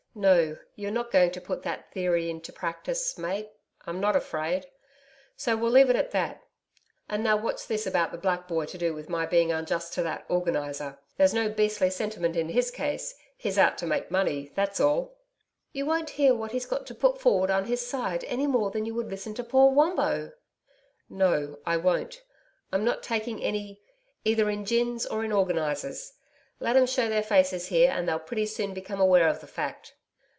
[0.13, 3.49] 'No, you're not going to put that theory into practice, Mate....
[3.87, 4.65] I'm not afraid.
[5.37, 6.43] So we'll leave it at that.
[7.07, 10.03] And now what's this about the black boy to do with my being unjust to
[10.03, 10.99] that Organiser?
[11.15, 13.15] There's no beastly sentiment in his case.
[13.37, 15.17] He's out to make money, that's all.'
[15.71, 18.83] 'You won't hear what he's got to put forward on his side any more than
[18.85, 20.33] you would listen to poor Wombo.'
[21.09, 22.21] 'No, I won't.
[22.73, 23.81] I'm not taking any
[24.25, 26.11] either in gins or in organisers.
[26.59, 29.93] Let 'em show their faces here, and they'll pretty soon become aware of the fact.'